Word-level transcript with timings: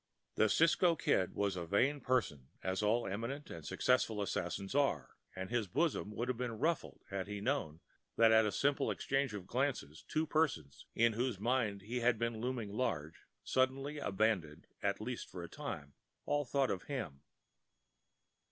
The 0.33 0.49
Cisco 0.49 0.95
Kid 0.95 1.35
was 1.35 1.55
a 1.55 1.67
vain 1.67 1.99
person, 2.01 2.47
as 2.63 2.81
all 2.81 3.05
eminent 3.05 3.51
and 3.51 3.63
successful 3.63 4.19
assassins 4.19 4.73
are, 4.73 5.11
and 5.35 5.51
his 5.51 5.67
bosom 5.67 6.09
would 6.15 6.27
have 6.27 6.37
been 6.39 6.57
ruffled 6.57 7.01
had 7.11 7.27
he 7.27 7.39
known 7.39 7.81
that 8.15 8.31
at 8.31 8.47
a 8.47 8.51
simple 8.51 8.89
exchange 8.89 9.35
of 9.35 9.45
glances 9.45 10.01
two 10.01 10.25
persons, 10.25 10.87
in 10.95 11.13
whose 11.13 11.39
minds 11.39 11.83
he 11.83 11.99
had 11.99 12.17
been 12.17 12.41
looming 12.41 12.71
large, 12.73 13.19
suddenly 13.43 13.99
abandoned 13.99 14.65
(at 14.81 14.99
least 15.01 15.29
for 15.29 15.43
the 15.43 15.47
time) 15.47 15.93
all 16.25 16.45
thought 16.45 16.71
of 16.71 16.85
him. 16.85 17.21